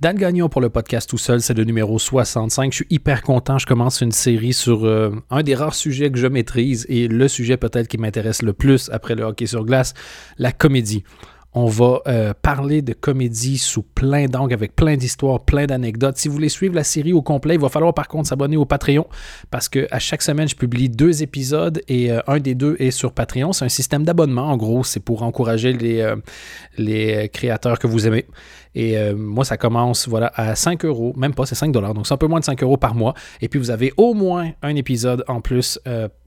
[0.00, 2.72] Dan Gagnon pour le podcast tout seul, c'est le numéro 65.
[2.72, 3.58] Je suis hyper content.
[3.58, 7.28] Je commence une série sur euh, un des rares sujets que je maîtrise et le
[7.28, 9.92] sujet peut-être qui m'intéresse le plus après le hockey sur glace,
[10.38, 11.04] la comédie.
[11.52, 16.16] On va euh, parler de comédie sous plein d'angles, avec plein d'histoires, plein d'anecdotes.
[16.16, 18.64] Si vous voulez suivre la série au complet, il va falloir par contre s'abonner au
[18.64, 19.06] Patreon
[19.50, 22.92] parce que à chaque semaine, je publie deux épisodes et euh, un des deux est
[22.92, 23.52] sur Patreon.
[23.52, 24.44] C'est un système d'abonnement.
[24.44, 26.14] En gros, c'est pour encourager les,
[26.78, 28.24] les créateurs que vous aimez.
[28.74, 32.14] Et moi, ça commence voilà, à 5 euros, même pas, c'est 5 dollars, donc c'est
[32.14, 33.14] un peu moins de 5 euros par mois.
[33.40, 35.78] Et puis, vous avez au moins un épisode en plus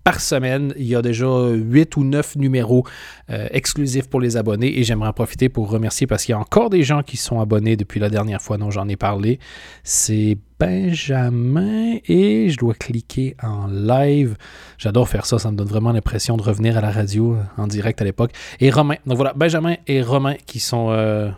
[0.04, 0.74] par semaine.
[0.78, 2.86] Il y a déjà 8 ou 9 numéros
[3.30, 6.40] euh, exclusifs pour les abonnés et j'aimerais en profiter pour remercier parce qu'il y a
[6.40, 9.40] encore des gens qui sont abonnés depuis la dernière fois dont j'en ai parlé.
[9.84, 14.36] C'est Benjamin et je dois cliquer en live.
[14.78, 17.68] J'adore faire ça, ça me donne vraiment l'impression de revenir à la radio euh, en
[17.68, 18.32] direct à l'époque.
[18.60, 21.30] Et Romain, donc voilà, Benjamin et Romain qui sont euh,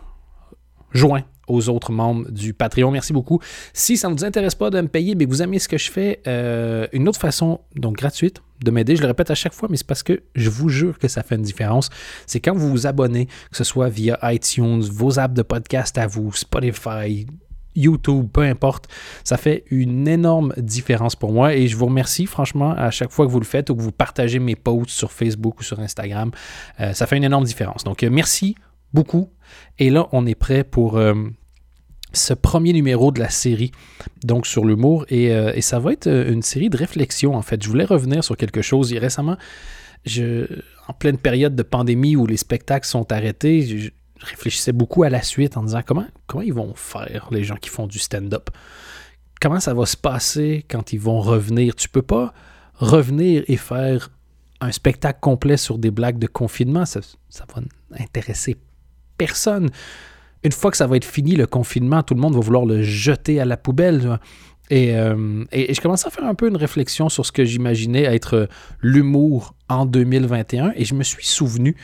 [0.96, 2.90] joints aux autres membres du Patreon.
[2.90, 3.40] Merci beaucoup.
[3.72, 5.90] Si ça ne vous intéresse pas de me payer, mais vous aimez ce que je
[5.90, 9.68] fais, euh, une autre façon, donc gratuite, de m'aider, je le répète à chaque fois,
[9.70, 11.90] mais c'est parce que je vous jure que ça fait une différence.
[12.26, 16.06] C'est quand vous vous abonnez, que ce soit via iTunes, vos apps de podcast à
[16.06, 17.26] vous, Spotify,
[17.76, 18.88] YouTube, peu importe.
[19.22, 23.26] Ça fait une énorme différence pour moi et je vous remercie franchement à chaque fois
[23.26, 26.30] que vous le faites ou que vous partagez mes posts sur Facebook ou sur Instagram.
[26.80, 27.84] Euh, ça fait une énorme différence.
[27.84, 28.56] Donc euh, merci
[28.96, 29.30] beaucoup.
[29.78, 31.14] Et là, on est prêt pour euh,
[32.12, 33.70] ce premier numéro de la série,
[34.24, 35.04] donc sur l'humour.
[35.08, 37.62] Et, euh, et, ça va être euh, une série de réflexions, en fait.
[37.62, 38.92] Je voulais revenir sur quelque chose.
[38.92, 39.36] Et récemment,
[40.04, 40.46] je,
[40.88, 45.20] en pleine période de pandémie où les spectacles sont arrêtés, je, réfléchissais beaucoup à la
[45.20, 48.48] suite en disant comment, comment ils vont faire, les gens qui font du stand-up?
[49.42, 51.74] Comment ça va se passer quand ils vont revenir?
[51.74, 52.32] Tu peux pas
[52.76, 54.10] revenir et faire
[54.62, 56.86] un spectacle complet sur des blagues de confinement.
[56.86, 57.60] Ça, ça va
[58.00, 58.56] intéresser
[59.16, 59.70] personne.
[60.42, 62.82] Une fois que ça va être fini, le confinement, tout le monde va vouloir le
[62.82, 64.18] jeter à la poubelle.
[64.72, 68.02] Euh, et, et, je commençais à faire un peu une réflexion sur ce que j'imaginais
[68.02, 68.48] être
[68.80, 71.76] l'humour en 2021 et je me suis souvenu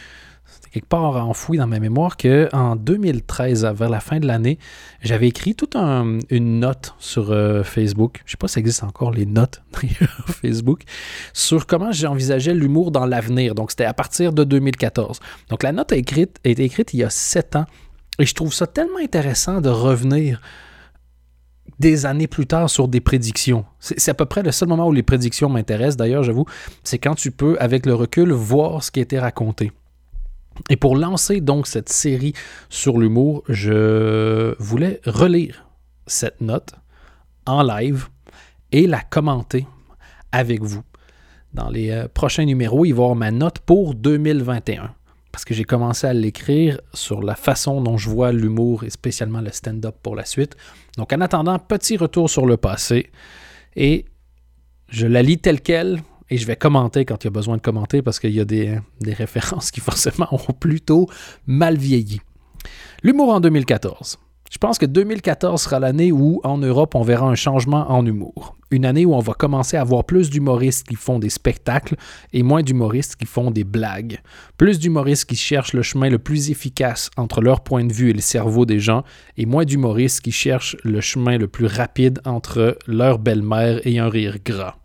[0.72, 4.58] quelque part enfoui dans ma mémoire qu'en 2013, vers la fin de l'année,
[5.02, 8.20] j'avais écrit toute une note sur euh, Facebook.
[8.24, 9.62] Je ne sais pas si ça existe encore les notes
[10.26, 10.82] Facebook,
[11.34, 13.54] sur comment j'envisageais l'humour dans l'avenir.
[13.54, 15.20] Donc, c'était à partir de 2014.
[15.50, 17.66] Donc, la note a, écrite, a été écrite il y a sept ans.
[18.18, 20.40] Et je trouve ça tellement intéressant de revenir
[21.78, 23.64] des années plus tard sur des prédictions.
[23.78, 26.46] C'est à peu près le seul moment où les prédictions m'intéressent, d'ailleurs, j'avoue,
[26.84, 29.72] c'est quand tu peux, avec le recul, voir ce qui a été raconté.
[30.68, 32.34] Et pour lancer donc cette série
[32.68, 35.66] sur l'humour, je voulais relire
[36.06, 36.72] cette note
[37.46, 38.08] en live
[38.70, 39.66] et la commenter
[40.30, 40.82] avec vous.
[41.52, 44.94] Dans les euh, prochains numéros, il va y avoir ma note pour 2021.
[45.30, 49.40] Parce que j'ai commencé à l'écrire sur la façon dont je vois l'humour et spécialement
[49.40, 50.56] le stand-up pour la suite.
[50.98, 53.10] Donc en attendant, petit retour sur le passé.
[53.76, 54.04] Et
[54.88, 56.02] je la lis telle qu'elle
[56.32, 58.46] et je vais commenter quand il y a besoin de commenter parce qu'il y a
[58.46, 61.06] des, références qui forcément ont plutôt
[61.46, 62.22] mal vieilli.
[63.02, 64.18] L'humour en 2014.
[64.50, 68.56] Je pense que 2014 sera l'année où, en Europe, on verra un changement en humour.
[68.70, 71.96] Une année où on va commencer à voir plus d'humoristes qui font des spectacles
[72.32, 74.20] et moins d'humoristes qui font des blagues.
[74.56, 78.14] Plus d'humoristes qui cherchent le chemin le plus efficace entre leur point de vue et
[78.14, 79.04] le cerveau des gens
[79.36, 84.08] et moins d'humoristes qui cherchent le chemin le plus rapide entre leur belle-mère et un
[84.08, 84.76] rire gras.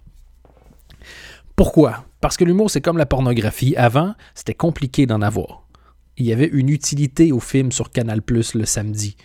[1.57, 2.05] Pourquoi?
[2.21, 3.75] Parce que l'humour, c'est comme la pornographie.
[3.77, 5.63] Avant, c'était compliqué d'en avoir.
[6.15, 9.17] Il y avait une utilité au film sur Canal le samedi.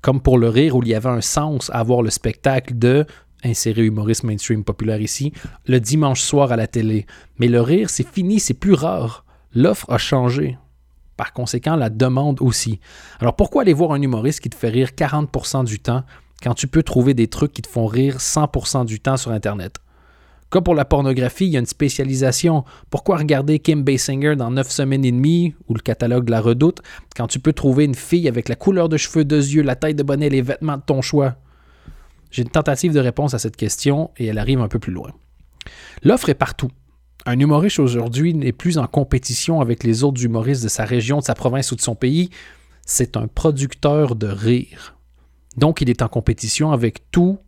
[0.00, 3.04] Comme pour le rire, où il y avait un sens à avoir le spectacle de
[3.44, 5.34] insérer humoriste mainstream populaire ici,
[5.66, 7.04] le dimanche soir à la télé.
[7.38, 9.26] Mais le rire, c'est fini, c'est plus rare.
[9.52, 10.56] L'offre a changé.
[11.18, 12.80] Par conséquent, la demande aussi.
[13.20, 16.04] Alors pourquoi aller voir un humoriste qui te fait rire 40% du temps
[16.42, 19.83] quand tu peux trouver des trucs qui te font rire 100% du temps sur Internet?
[20.54, 22.62] Comme pour la pornographie, il y a une spécialisation.
[22.88, 26.80] Pourquoi regarder Kim Basinger dans 9 semaines et demie ou le catalogue La Redoute
[27.16, 29.96] quand tu peux trouver une fille avec la couleur de cheveux, deux yeux, la taille
[29.96, 31.34] de bonnet, les vêtements de ton choix?
[32.30, 35.10] J'ai une tentative de réponse à cette question et elle arrive un peu plus loin.
[36.04, 36.70] L'offre est partout.
[37.26, 41.24] Un humoriste aujourd'hui n'est plus en compétition avec les autres humoristes de sa région, de
[41.24, 42.30] sa province ou de son pays.
[42.86, 44.96] C'est un producteur de rire.
[45.56, 47.40] Donc il est en compétition avec tout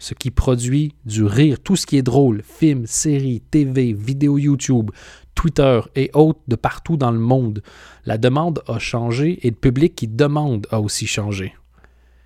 [0.00, 4.90] ce qui produit du rire, tout ce qui est drôle, films, séries, TV, vidéos YouTube,
[5.34, 7.62] Twitter et autres de partout dans le monde.
[8.06, 11.54] La demande a changé et le public qui demande a aussi changé.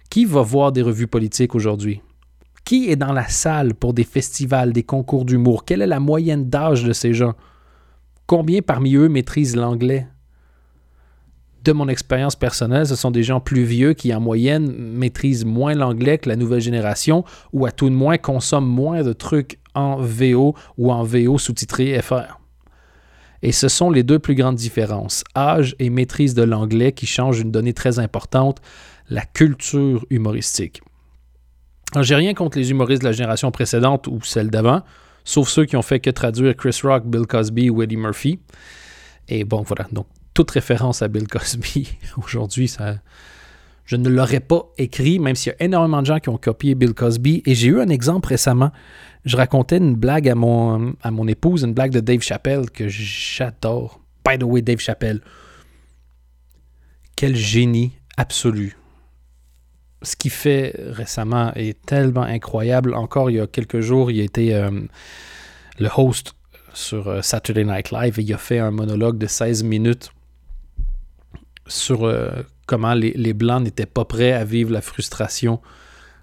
[0.09, 2.01] Qui va voir des revues politiques aujourd'hui?
[2.65, 5.65] Qui est dans la salle pour des festivals, des concours d'humour?
[5.65, 7.35] Quelle est la moyenne d'âge de ces gens?
[8.27, 10.07] Combien parmi eux maîtrisent l'anglais?
[11.65, 15.75] De mon expérience personnelle, ce sont des gens plus vieux qui, en moyenne, maîtrisent moins
[15.75, 19.97] l'anglais que la nouvelle génération ou à tout de moins consomment moins de trucs en
[19.97, 22.39] VO ou en VO sous-titré FR.
[23.43, 27.41] Et ce sont les deux plus grandes différences, âge et maîtrise de l'anglais, qui changent
[27.41, 28.61] une donnée très importante,
[29.09, 30.81] la culture humoristique.
[32.01, 34.83] J'ai rien contre les humoristes de la génération précédente ou celle d'avant,
[35.25, 38.41] sauf ceux qui ont fait que traduire Chris Rock, Bill Cosby ou Murphy.
[39.29, 39.87] Et bon, voilà.
[39.93, 42.97] Donc, toute référence à Bill Cosby aujourd'hui, ça,
[43.87, 46.75] je ne l'aurais pas écrit, même s'il y a énormément de gens qui ont copié
[46.75, 47.43] Bill Cosby.
[47.47, 48.73] Et j'ai eu un exemple récemment.
[49.25, 52.89] Je racontais une blague à mon, à mon épouse, une blague de Dave Chappelle que
[52.89, 54.01] j'adore.
[54.27, 55.21] By the way, Dave Chappelle.
[57.15, 58.77] Quel génie absolu.
[60.03, 62.95] Ce qu'il fait récemment est tellement incroyable.
[62.95, 64.71] Encore il y a quelques jours, il a été euh,
[65.79, 66.35] le host
[66.73, 70.11] sur euh, Saturday Night Live et il a fait un monologue de 16 minutes
[71.67, 72.31] sur euh,
[72.67, 75.61] comment les, Blancs n'étaient pas prêts à vivre la frustration,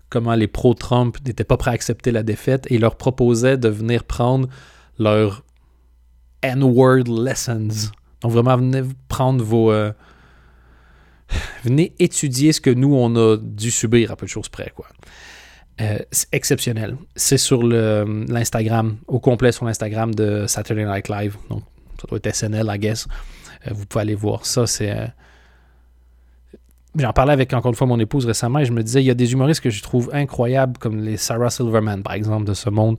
[0.10, 4.04] comment les pro-Trump n'étaient pas prêts à accepter la défaite et leur proposait de venir
[4.04, 4.48] prendre
[5.00, 5.44] leur
[6.42, 7.92] N-word lessons.
[8.22, 9.72] Donc vraiment, venez prendre vos...
[9.72, 9.92] Euh,
[11.64, 14.88] venez étudier ce que nous, on a dû subir à peu de choses près, quoi.
[15.80, 16.98] Euh, c'est exceptionnel.
[17.16, 21.38] C'est sur l'Instagram, au complet sur l'Instagram de Saturday Night Live.
[21.50, 21.64] Donc,
[22.00, 23.08] ça doit être SNL, I guess.
[23.72, 24.68] vous pouvez aller voir ça.
[24.68, 24.92] C'est
[26.98, 29.12] J'en parlais avec encore une fois mon épouse récemment et je me disais, il y
[29.12, 32.70] a des humoristes que je trouve incroyables, comme les Sarah Silverman, par exemple, de ce
[32.70, 32.98] monde.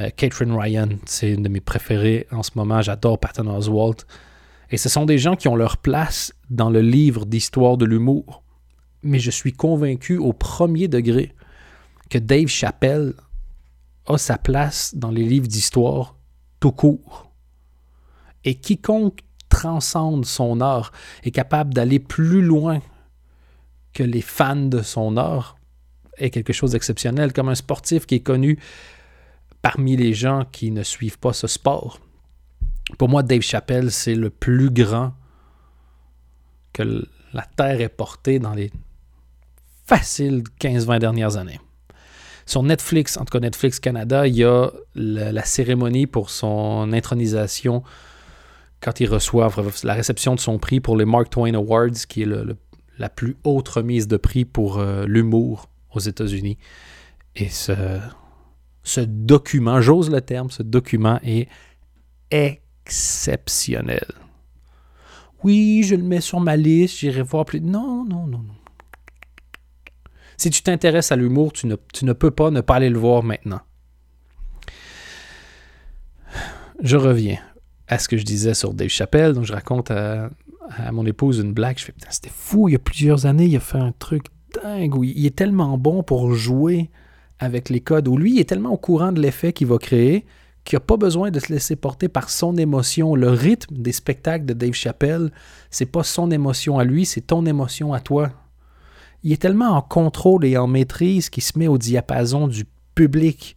[0.00, 2.80] Euh, Catherine Ryan, c'est une de mes préférées en ce moment.
[2.80, 4.06] J'adore Patton Oswalt.
[4.70, 8.42] Et ce sont des gens qui ont leur place dans le livre d'histoire de l'humour.
[9.02, 11.34] Mais je suis convaincu au premier degré
[12.08, 13.12] que Dave Chappelle
[14.06, 16.16] a sa place dans les livres d'histoire
[16.60, 17.30] tout court.
[18.44, 19.20] Et quiconque
[19.50, 20.92] transcende son art
[21.24, 22.80] est capable d'aller plus loin
[23.94, 25.56] que les fans de son art
[26.18, 28.58] est quelque chose d'exceptionnel, comme un sportif qui est connu
[29.62, 32.00] parmi les gens qui ne suivent pas ce sport.
[32.98, 35.14] Pour moi, Dave Chappelle, c'est le plus grand
[36.72, 38.70] que la Terre ait porté dans les
[39.86, 41.60] faciles 15-20 dernières années.
[42.46, 47.82] Sur Netflix, en tout cas Netflix Canada, il y a la, cérémonie pour son intronisation
[48.80, 49.50] quand il reçoit
[49.82, 52.56] la réception de son prix pour les Mark Twain Awards, qui est le
[52.98, 56.58] la plus haute remise de prix pour euh, l'humour aux États-Unis.
[57.36, 57.74] Et ce,
[59.00, 61.48] document, j'ose le terme, ce document est
[62.30, 64.06] exceptionnel.
[65.42, 67.60] Oui, je le mets sur ma liste, j'irai voir plus.
[67.60, 68.54] Non, non, non, non.
[70.36, 72.98] Si tu t'intéresses à l'humour, tu ne, tu ne peux pas ne pas aller le
[72.98, 73.60] voir maintenant.
[76.82, 77.38] Je reviens
[77.88, 79.32] à ce que je disais sur Dave Chappelle.
[79.32, 80.30] Donc, je raconte à,
[80.76, 81.78] à mon épouse une blague.
[81.78, 84.26] Je fais, c'était fou, il y a plusieurs années, il a fait un truc
[84.62, 86.90] dingue où il est tellement bon pour jouer
[87.38, 90.24] avec les codes, où lui, il est tellement au courant de l'effet qu'il va créer
[90.64, 93.14] qu'il n'a pas besoin de se laisser porter par son émotion.
[93.14, 95.30] Le rythme des spectacles de Dave Chappelle,
[95.70, 98.30] c'est pas son émotion à lui, c'est ton émotion à toi.
[99.22, 103.56] Il est tellement en contrôle et en maîtrise qu'il se met au diapason du public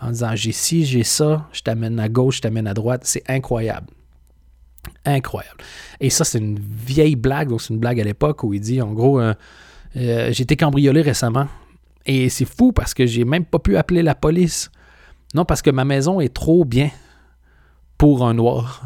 [0.00, 3.02] en disant j'ai ci, j'ai ça, je t'amène à gauche, je t'amène à droite.
[3.04, 3.86] C'est incroyable.
[5.04, 5.58] Incroyable.
[6.00, 8.80] Et ça, c'est une vieille blague, donc c'est une blague à l'époque où il dit,
[8.82, 9.34] en gros, euh,
[9.96, 11.48] euh, j'ai été cambriolé récemment.
[12.04, 14.70] Et c'est fou parce que j'ai même pas pu appeler la police.
[15.34, 16.90] Non, parce que ma maison est trop bien
[17.98, 18.82] pour un noir.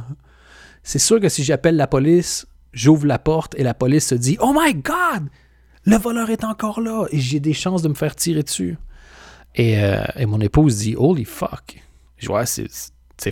[0.83, 4.39] C'est sûr que si j'appelle la police, j'ouvre la porte et la police se dit
[4.41, 5.29] Oh my God!
[5.85, 8.79] Le voleur est encore là et j'ai des chances de me faire tirer dessus.
[9.55, 11.83] Et, euh, mon épouse dit Holy fuck.
[12.17, 12.71] Je vois, c'est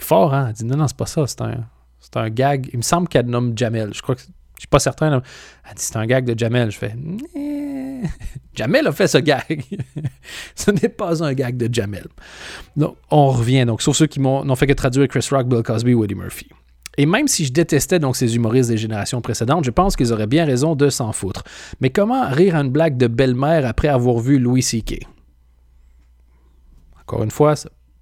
[0.00, 0.46] fort, hein?
[0.48, 1.66] Elle dit Non, non, c'est pas ça, c'est un,
[2.10, 2.68] c'est un gag.
[2.72, 3.92] Il me semble qu'elle nomme Jamel.
[3.94, 4.22] Je crois que.
[4.22, 5.22] Je suis pas certain.
[5.68, 6.70] Elle dit c'est un gag de Jamel.
[6.70, 6.94] Je fais.
[8.54, 9.64] Jamel a fait ce gag.
[10.56, 12.06] ce n'est pas un gag de Jamel.
[12.76, 13.64] Donc, on revient.
[13.66, 16.48] Donc, sauf ceux qui n'ont fait que traduire Chris Rock, Bill Cosby Eddie Murphy.
[16.96, 20.26] Et même si je détestais donc ces humoristes des générations précédentes, je pense qu'ils auraient
[20.26, 21.44] bien raison de s'en foutre.
[21.80, 25.06] Mais comment rire à une blague de belle-mère après avoir vu Louis C.K.?
[27.00, 27.54] Encore une fois,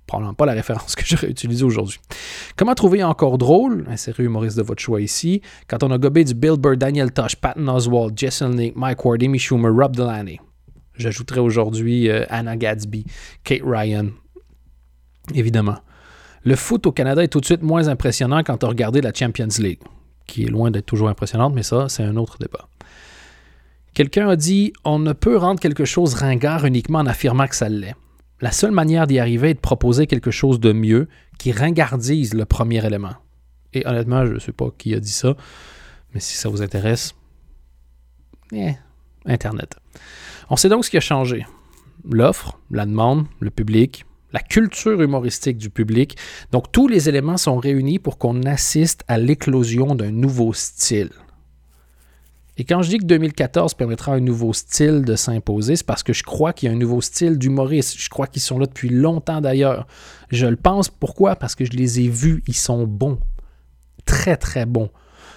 [0.06, 1.98] probablement pas la référence que j'aurais utilisée aujourd'hui.
[2.56, 6.34] Comment trouver encore drôle, insérez humoriste de votre choix ici, quand on a gobé du
[6.34, 10.40] Bill Burr, Daniel Tosh, Patton Oswald, Jason Nick, Mike Ward, Amy Schumer, Rob Delaney.
[10.96, 13.04] J'ajouterai aujourd'hui euh, Anna Gadsby,
[13.44, 14.08] Kate Ryan,
[15.34, 15.76] évidemment.
[16.44, 19.48] Le foot au Canada est tout de suite moins impressionnant quand on regarde la Champions
[19.58, 19.80] League,
[20.26, 22.68] qui est loin d'être toujours impressionnante, mais ça, c'est un autre débat.
[23.94, 27.68] Quelqu'un a dit On ne peut rendre quelque chose ringard uniquement en affirmant que ça
[27.68, 27.96] l'est.
[28.40, 32.44] La seule manière d'y arriver est de proposer quelque chose de mieux qui ringardise le
[32.44, 33.14] premier élément.
[33.72, 35.36] Et honnêtement, je ne sais pas qui a dit ça,
[36.12, 37.14] mais si ça vous intéresse,
[38.52, 38.74] Eh,
[39.24, 39.76] Internet.
[40.50, 41.46] On sait donc ce qui a changé.
[42.08, 46.16] L'offre, la demande, le public, la culture humoristique du public.
[46.52, 51.10] Donc tous les éléments sont réunis pour qu'on assiste à l'éclosion d'un nouveau style.
[52.58, 56.14] Et quand je dis que 2014 permettra un nouveau style de s'imposer, c'est parce que
[56.14, 57.98] je crois qu'il y a un nouveau style d'humoriste.
[57.98, 59.86] Je crois qu'ils sont là depuis longtemps d'ailleurs.
[60.30, 60.88] Je le pense.
[60.88, 61.36] Pourquoi?
[61.36, 62.42] Parce que je les ai vus.
[62.46, 63.18] Ils sont bons.
[64.06, 64.88] Très, très bons.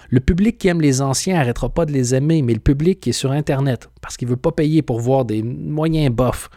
[0.08, 3.10] Le public qui aime les anciens n'arrêtera pas de les aimer, mais le public qui
[3.10, 6.50] est sur Internet, parce qu'il ne veut pas payer pour voir des moyens bofs,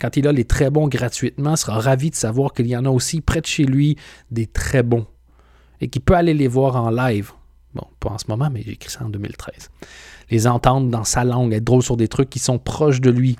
[0.00, 2.88] quand il a les très bons gratuitement, sera ravi de savoir qu'il y en a
[2.88, 3.96] aussi près de chez lui
[4.30, 5.06] des très bons
[5.80, 7.32] et qu'il peut aller les voir en live.
[7.74, 9.70] Bon, pas en ce moment, mais j'ai écrit ça en 2013
[10.30, 13.36] les entendre dans sa langue, être drôle sur des trucs qui sont proches de lui.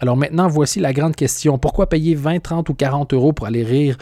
[0.00, 1.58] Alors maintenant, voici la grande question.
[1.58, 3.96] Pourquoi payer 20, 30 ou 40 euros pour aller rire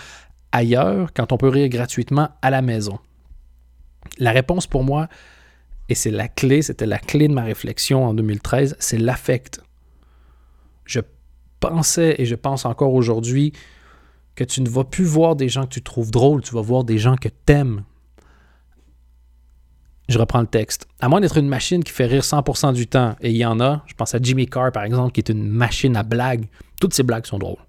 [0.50, 2.98] ailleurs quand on peut rire gratuitement à la maison?
[4.18, 5.08] La réponse pour moi,
[5.88, 9.62] et c'est la clé, c'était la clé de ma réflexion en 2013, c'est l'affect.
[10.84, 11.00] Je
[11.60, 13.52] pensais et je pense encore aujourd'hui
[14.34, 16.82] que tu ne vas plus voir des gens que tu trouves drôles, tu vas voir
[16.82, 17.84] des gens que tu aimes,
[20.08, 20.86] je reprends le texte.
[21.00, 23.60] À moins d'être une machine qui fait rire 100% du temps, et il y en
[23.60, 26.46] a, je pense à Jimmy Carr par exemple, qui est une machine à blagues,
[26.80, 27.62] toutes ces blagues sont drôles.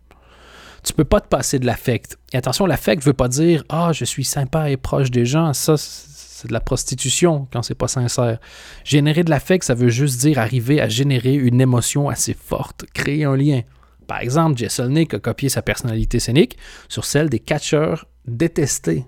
[0.84, 2.18] Tu peux pas te passer de l'affect.
[2.34, 5.54] Et attention, l'affect ne veut pas dire Ah, je suis sympa et proche des gens.
[5.54, 8.40] Ça, c'est de la prostitution quand c'est pas sincère.
[8.84, 13.24] Générer de l'affect, ça veut juste dire arriver à générer une émotion assez forte, créer
[13.24, 13.62] un lien.
[14.08, 16.58] Par exemple, Jesselnick a copié sa personnalité scénique
[16.90, 19.06] sur celle des catcheurs détestés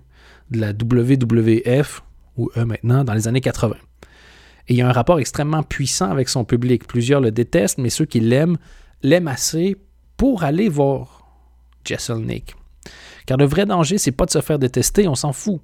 [0.51, 2.04] de la WWF
[2.37, 3.75] ou eux maintenant, dans les années 80.
[4.67, 6.87] Et il y a un rapport extrêmement puissant avec son public.
[6.87, 8.57] Plusieurs le détestent, mais ceux qui l'aiment
[9.03, 9.77] l'aiment assez
[10.17, 11.27] pour aller voir
[11.83, 12.55] Jesselnick.
[13.25, 15.61] Car le vrai danger, c'est pas de se faire détester, on s'en fout.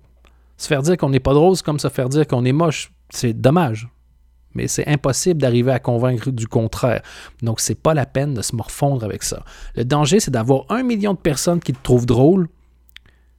[0.57, 2.91] Se faire dire qu'on n'est pas drôle, comme se faire dire qu'on est moche.
[3.09, 3.89] C'est dommage.
[4.53, 7.01] Mais c'est impossible d'arriver à convaincre du contraire.
[7.41, 9.43] Donc, c'est pas la peine de se morfondre avec ça.
[9.75, 12.49] Le danger, c'est d'avoir un million de personnes qui te trouvent drôle,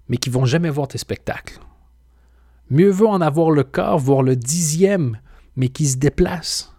[0.08, 1.60] mais qui vont jamais voir tes spectacles.
[2.70, 5.18] Mieux vaut en avoir le quart, voire le dixième,
[5.56, 6.72] mais qui se déplace.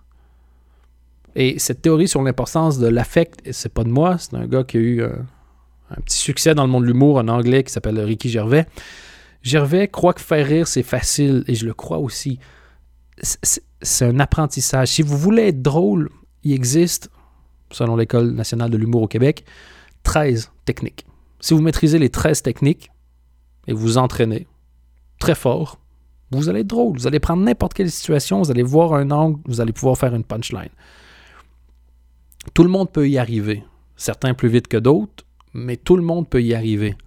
[1.36, 4.78] Et cette théorie sur l'importance de l'affect, c'est pas de moi, c'est un gars qui
[4.78, 5.14] a eu euh,
[5.90, 8.68] un, petit succès dans le monde de l'humour, en anglais, qui s'appelle Ricky Gervais.
[9.42, 12.40] Gervais croit que faire rire, c'est facile, et je le crois aussi.
[13.22, 14.90] C'est un apprentissage.
[14.90, 16.10] Si vous voulez être drôle,
[16.44, 17.10] il existe,
[17.72, 19.44] selon l'École nationale de l'humour au Québec,
[20.04, 21.06] 13 techniques.
[21.40, 22.92] Si vous maîtrisez les 13 techniques
[23.68, 24.48] et vous entraînez
[25.24, 25.80] très fort,
[26.32, 26.98] vous allez être drôle.
[26.98, 30.14] Vous allez prendre n'importe quelle situation, vous allez voir un angle, vous allez pouvoir faire
[30.14, 30.76] une punchline.
[32.54, 33.64] Tout le monde peut y arriver.
[33.96, 36.98] Certains plus vite que d'autres, mais tout le monde peut y arriver.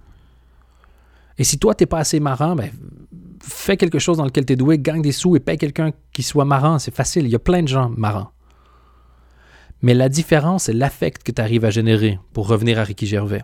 [1.37, 2.70] Et si toi, tu n'es pas assez marrant, ben,
[3.42, 6.23] fais quelque chose dans lequel tu es doué, gagne des sous et paye quelqu'un qui
[6.23, 6.78] soit marrant.
[6.78, 7.26] C'est facile.
[7.26, 8.30] Il y a plein de gens marrants.
[9.82, 13.42] Mais la différence, c'est l'affect que tu arrives à générer, pour revenir à Ricky Gervais.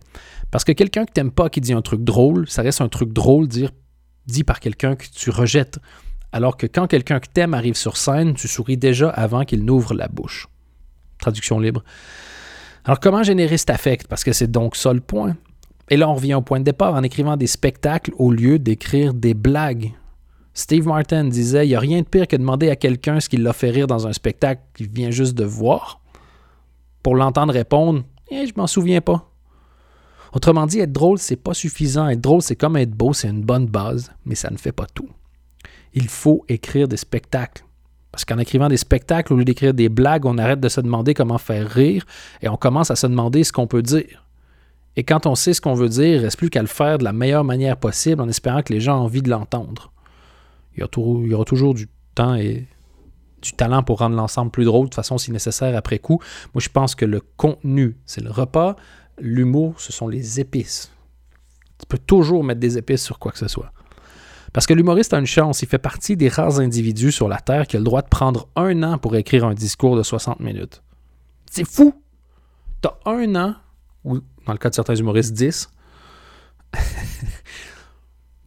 [0.50, 3.12] Parce que quelqu'un que tu pas qui dit un truc drôle, ça reste un truc
[3.12, 3.70] drôle dire
[4.26, 5.78] dit par quelqu'un que tu rejettes,
[6.32, 9.94] alors que quand quelqu'un que t'aimes arrive sur scène, tu souris déjà avant qu'il n'ouvre
[9.94, 10.48] la bouche.
[11.18, 11.84] Traduction libre.
[12.84, 14.06] Alors comment générer cet affect?
[14.08, 15.36] Parce que c'est donc ça le point.
[15.90, 19.12] Et là, on revient au point de départ en écrivant des spectacles au lieu d'écrire
[19.12, 19.92] des blagues.
[20.54, 23.28] Steve Martin disait, il n'y a rien de pire que de demander à quelqu'un ce
[23.28, 26.00] qu'il l'a fait rire dans un spectacle qu'il vient juste de voir,
[27.02, 29.31] pour l'entendre répondre, eh, je m'en souviens pas.
[30.32, 32.08] Autrement dit, être drôle, c'est pas suffisant.
[32.08, 34.86] Être drôle, c'est comme être beau, c'est une bonne base, mais ça ne fait pas
[34.86, 35.08] tout.
[35.94, 37.64] Il faut écrire des spectacles.
[38.10, 41.14] Parce qu'en écrivant des spectacles, au lieu d'écrire des blagues, on arrête de se demander
[41.14, 42.04] comment faire rire
[42.42, 44.26] et on commence à se demander ce qu'on peut dire.
[44.96, 46.98] Et quand on sait ce qu'on veut dire, il ne reste plus qu'à le faire
[46.98, 49.92] de la meilleure manière possible en espérant que les gens aient envie de l'entendre.
[50.76, 52.66] Il, il y aura toujours du temps et
[53.40, 56.20] du talent pour rendre l'ensemble plus drôle, de façon si nécessaire après coup.
[56.54, 58.76] Moi, je pense que le contenu, c'est le repas,
[59.18, 60.90] l'humour, ce sont les épices.
[61.78, 63.72] Tu peux toujours mettre des épices sur quoi que ce soit.
[64.52, 67.66] Parce que l'humoriste a une chance, il fait partie des rares individus sur la Terre
[67.66, 70.82] qui a le droit de prendre un an pour écrire un discours de 60 minutes.
[71.50, 71.94] C'est fou!
[72.82, 73.54] T'as un an,
[74.04, 75.70] ou dans le cas de certains humoristes, 10,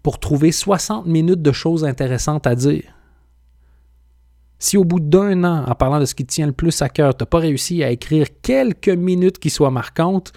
[0.03, 2.94] pour trouver 60 minutes de choses intéressantes à dire.
[4.59, 6.89] Si au bout d'un an, en parlant de ce qui te tient le plus à
[6.89, 10.31] cœur, tu n'as pas réussi à écrire quelques minutes qui soient marquantes,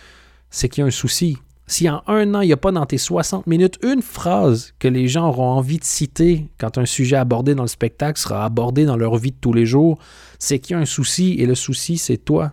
[0.51, 1.39] c'est qu'il y a un souci.
[1.67, 4.89] Si en un an, il n'y a pas dans tes 60 minutes une phrase que
[4.89, 8.87] les gens auront envie de citer quand un sujet abordé dans le spectacle sera abordé
[8.87, 9.99] dans leur vie de tous les jours,
[10.39, 12.53] c'est qu'il y a un souci et le souci, c'est toi.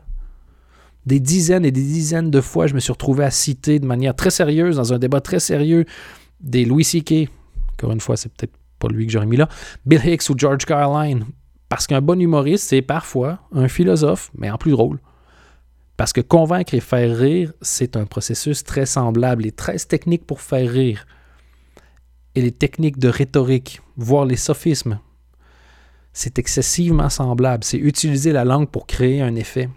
[1.06, 4.16] Des dizaines et des dizaines de fois, je me suis retrouvé à citer de manière
[4.16, 5.86] très sérieuse, dans un débat très sérieux,
[6.42, 7.30] des Louis C.K.
[7.74, 9.48] Encore une fois, c'est peut-être pas lui que j'aurais mis là.
[9.86, 11.26] Bill Hicks ou George Carline
[11.76, 15.02] Parce qu'un bon humoriste, c'est parfois un philosophe, mais en plus drôle.
[15.98, 20.40] Parce que convaincre et faire rire, c'est un processus très semblable et très technique pour
[20.40, 21.06] faire rire.
[22.34, 25.02] Et les techniques de rhétorique, voire les sophismes,
[26.14, 27.66] c'est excessivement semblable.
[27.66, 29.68] C'est utiliser la langue pour créer un effet.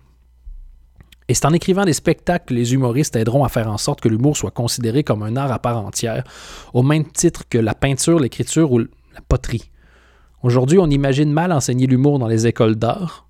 [1.27, 4.09] Et c'est en écrivant des spectacles que les humoristes aideront à faire en sorte que
[4.09, 6.23] l'humour soit considéré comme un art à part entière,
[6.75, 9.73] au même titre que la peinture, l'écriture ou la poterie.
[10.43, 13.29] Aujourd'hui, on imagine mal enseigner l'humour dans les écoles d'art,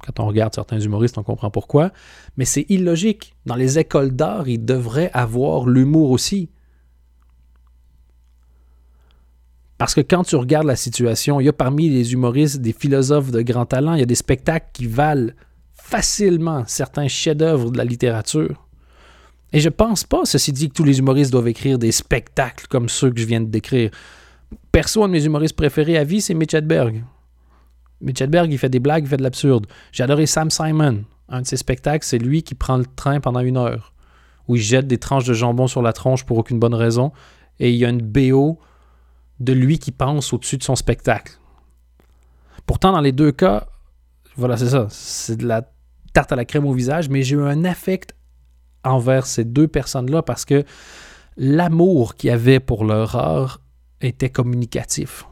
[0.00, 1.92] quand on regarde certains humoristes, on comprend pourquoi.
[2.36, 3.34] Mais c'est illogique.
[3.46, 6.50] Dans les écoles d'art, ils devraient avoir l'humour aussi.
[9.78, 13.30] Parce que quand tu regardes la situation, il y a parmi les humoristes des philosophes
[13.30, 15.32] de grand talent, il y a des spectacles qui valent
[15.72, 18.66] facilement certains chefs-d'œuvre de la littérature.
[19.52, 22.88] Et je pense pas, ceci dit, que tous les humoristes doivent écrire des spectacles comme
[22.88, 23.90] ceux que je viens de décrire.
[24.72, 27.04] Perso, un de mes humoristes préférés à vie, c'est Mitch Hedberg.
[28.00, 29.66] Mitch il fait des blagues, il fait de l'absurde.
[29.92, 31.04] J'ai adoré Sam Simon.
[31.28, 33.92] Un de ses spectacles, c'est lui qui prend le train pendant une heure,
[34.48, 37.12] où il jette des tranches de jambon sur la tronche pour aucune bonne raison,
[37.60, 38.58] et il y a une BO
[39.38, 41.38] de lui qui pense au-dessus de son spectacle.
[42.66, 43.66] Pourtant, dans les deux cas,
[44.36, 44.86] voilà, c'est ça.
[44.90, 45.70] C'est de la
[46.12, 48.14] tarte à la crème au visage, mais j'ai eu un affect
[48.82, 50.64] envers ces deux personnes-là parce que
[51.36, 53.60] l'amour qu'il y avait pour leur art
[54.00, 55.26] était communicatif.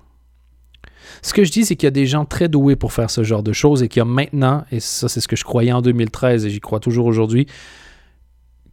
[1.23, 3.23] Ce que je dis, c'est qu'il y a des gens très doués pour faire ce
[3.23, 5.73] genre de choses et qu'il y a maintenant, et ça c'est ce que je croyais
[5.73, 7.47] en 2013 et j'y crois toujours aujourd'hui,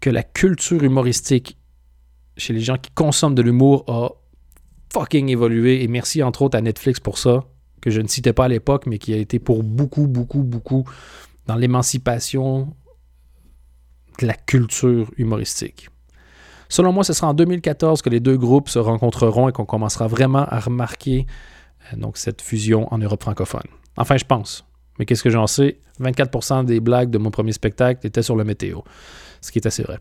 [0.01, 1.57] que la culture humoristique
[2.37, 4.09] chez les gens qui consomment de l'humour a
[4.93, 5.83] fucking évolué.
[5.83, 7.45] Et merci entre autres à Netflix pour ça,
[7.81, 10.87] que je ne citais pas à l'époque, mais qui a été pour beaucoup, beaucoup, beaucoup
[11.47, 12.73] dans l'émancipation
[14.19, 15.89] de la culture humoristique.
[16.69, 20.07] Selon moi, ce sera en 2014 que les deux groupes se rencontreront et qu'on commencera
[20.07, 21.25] vraiment à remarquer
[21.93, 23.67] euh, donc cette fusion en Europe francophone.
[23.97, 24.65] Enfin, je pense.
[24.99, 25.79] Mais qu'est-ce que j'en sais?
[26.01, 28.79] 24% des blagues de mon premier spectacle étaient sur le météo,
[29.41, 29.99] ce qui est assez vrai.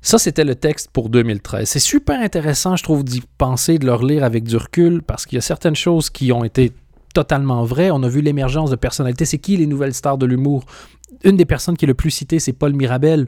[0.00, 1.68] Ça, c'était le texte pour 2013.
[1.68, 5.36] C'est super intéressant, je trouve, d'y penser, de le relire avec du recul, parce qu'il
[5.36, 6.72] y a certaines choses qui ont été
[7.14, 7.90] totalement vraies.
[7.90, 9.24] On a vu l'émergence de personnalités.
[9.24, 10.64] C'est qui les nouvelles stars de l'humour?
[11.24, 13.26] Une des personnes qui est le plus citée, c'est Paul Mirabel.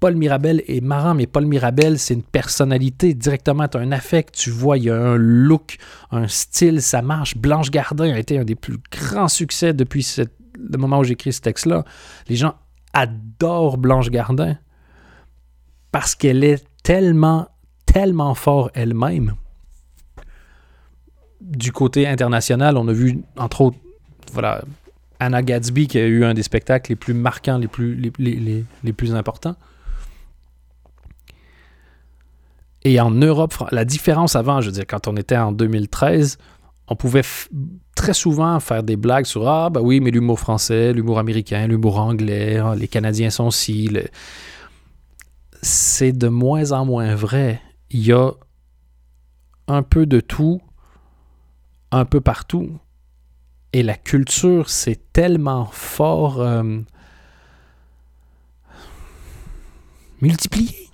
[0.00, 4.34] Paul Mirabel est marrant, mais Paul Mirabel, c'est une personnalité directement, tu as un affect,
[4.34, 5.76] tu vois, il y a un look,
[6.10, 7.36] un style, ça marche.
[7.36, 10.16] Blanche Gardin a été un des plus grands succès depuis
[10.58, 11.84] le moment où j'écris ce texte-là.
[12.28, 12.54] Les gens
[12.94, 14.56] adorent Blanche Gardin
[15.92, 17.48] parce qu'elle est tellement,
[17.84, 19.34] tellement fort elle-même.
[21.42, 23.78] Du côté international, on a vu, entre autres,
[24.32, 24.62] voilà,
[25.18, 28.92] Anna Gatsby qui a eu un des spectacles les plus marquants, les plus, les, les
[28.94, 29.56] plus importants.
[32.84, 36.38] Et en Europe, la différence avant, je veux dire, quand on était en 2013,
[36.88, 37.22] on pouvait
[37.94, 41.98] très souvent faire des blagues sur Ah, ben oui, mais l'humour français, l'humour américain, l'humour
[42.00, 43.90] anglais, ah, les Canadiens sont si.
[45.62, 47.60] C'est de moins en moins vrai.
[47.90, 48.32] Il y a
[49.68, 50.60] un peu de tout,
[51.92, 52.78] un peu partout.
[53.72, 56.80] Et la culture, c'est tellement fort euh,
[60.20, 60.89] multiplié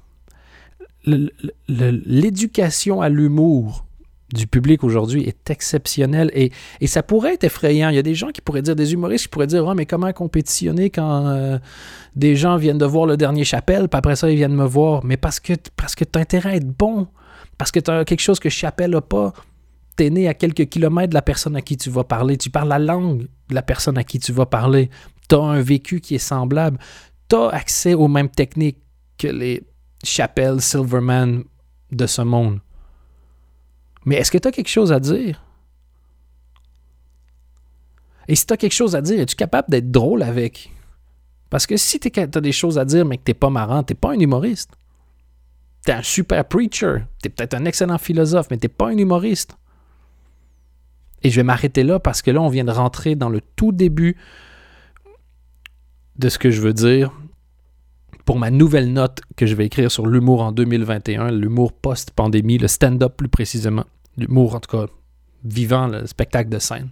[1.07, 3.87] l'éducation à l'humour
[4.33, 6.51] du public aujourd'hui est exceptionnelle et,
[6.87, 7.90] ça pourrait être effrayant.
[7.90, 9.87] Il y a des gens qui pourraient dire, des humoristes qui pourraient dire oh, mais
[9.87, 11.59] comment compétitionner quand euh,
[12.16, 15.05] des gens viennent de voir le dernier Chapelle, puis après ça, ils viennent me voir.
[15.05, 17.07] Mais parce que, parce que tu as intérêt à être bon,
[17.59, 19.33] parce que tu as quelque chose que Chapelle n'a pas.
[19.97, 22.37] Tu es né à quelques kilomètres de la personne à qui tu vas parler.
[22.37, 24.90] Tu parles la langue de la personne à qui tu vas parler.
[25.29, 26.79] Tu as un vécu qui est semblable.
[27.29, 28.79] Tu as accès aux mêmes techniques
[29.16, 29.62] que les
[30.07, 31.45] Chapelle, Silverman
[31.90, 32.61] de ce monde.
[34.05, 35.42] Mais est-ce que tu as quelque chose à dire?
[38.29, 40.73] Et si tu as quelque chose à dire, es-tu capable d'être drôle avec?
[41.51, 43.95] Parce que si tu as des choses à dire, mais que tu pas marrant, tu
[43.95, 44.73] pas un humoriste.
[45.85, 47.05] Tu un super preacher.
[47.23, 49.57] Tu es peut-être un excellent philosophe, mais tu pas un humoriste.
[51.23, 53.73] Et je vais m'arrêter là parce que là, on vient de rentrer dans le tout
[53.73, 54.16] début
[56.16, 57.12] de ce que je veux dire
[58.26, 62.68] pour ma nouvelle note que je vais écrire sur l'humour en 2021, l'humour post-pandémie, le
[62.68, 63.84] stand-up plus précisément,
[64.18, 64.92] l'humour en tout cas
[65.44, 66.90] vivant, le spectacle de scène.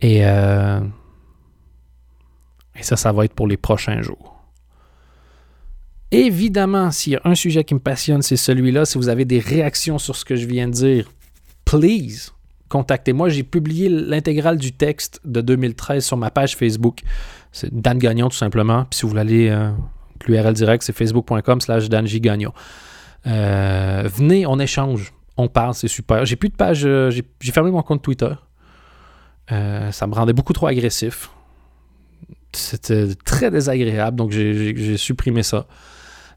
[0.00, 0.80] Et, euh,
[2.76, 4.34] et ça, ça va être pour les prochains jours.
[6.10, 8.84] Évidemment, s'il y a un sujet qui me passionne, c'est celui-là.
[8.84, 11.12] Si vous avez des réactions sur ce que je viens de dire,
[11.64, 12.32] please,
[12.68, 13.28] contactez-moi.
[13.28, 17.00] J'ai publié l'intégrale du texte de 2013 sur ma page Facebook.
[17.52, 18.84] C'est Dan Gagnon, tout simplement.
[18.84, 19.70] Puis si vous voulez aller, euh,
[20.26, 22.52] l'URL direct, c'est facebook.com slash Dan Gagnon.
[23.26, 25.12] Euh, venez, on échange.
[25.36, 26.24] On parle, c'est super.
[26.24, 26.82] J'ai plus de page.
[26.84, 28.32] euh, j'ai fermé mon compte Twitter.
[29.48, 31.30] Ça me rendait beaucoup trop agressif.
[32.52, 35.66] C'était très désagréable, donc j'ai- supprimé ça.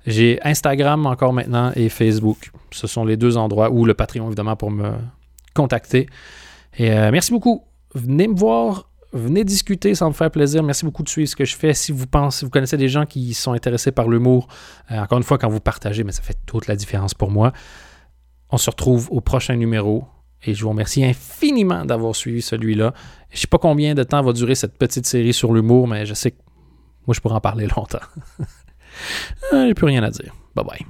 [0.08, 2.52] J'ai Instagram encore maintenant et Facebook.
[2.72, 4.92] Ce sont les deux endroits, ou le Patreon évidemment pour me
[5.54, 6.08] contacter.
[6.78, 7.64] Et euh, merci beaucoup.
[7.94, 10.64] Venez me voir, venez discuter, ça me faire plaisir.
[10.64, 11.74] Merci beaucoup de suivre ce que je fais.
[11.74, 14.48] Si vous pensez, vous connaissez des gens qui sont intéressés par l'humour,
[14.92, 17.52] euh, encore une fois, quand vous partagez, mais ça fait toute la différence pour moi.
[18.50, 20.06] On se retrouve au prochain numéro.
[20.44, 22.96] Et je vous remercie infiniment d'avoir suivi celui-là.
[23.30, 26.16] Je sais pas combien de temps va durer cette petite série sur l'humour, mais je
[26.16, 26.42] sais que
[27.06, 28.00] moi, je pourrais en parler longtemps.
[29.54, 30.34] Euh, J'ai plus rien à dire.
[30.56, 30.86] Bye bye.